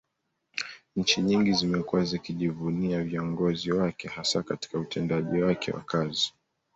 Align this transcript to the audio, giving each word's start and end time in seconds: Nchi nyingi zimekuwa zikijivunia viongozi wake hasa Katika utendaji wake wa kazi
Nchi 0.95 1.21
nyingi 1.21 1.53
zimekuwa 1.53 2.03
zikijivunia 2.03 3.03
viongozi 3.03 3.71
wake 3.71 4.07
hasa 4.07 4.43
Katika 4.43 4.79
utendaji 4.79 5.41
wake 5.41 5.71
wa 5.71 5.81
kazi 5.81 6.33